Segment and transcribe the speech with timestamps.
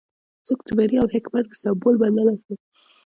[0.45, 2.55] څوکه د بري او حکمت په سمبول بدله شوه.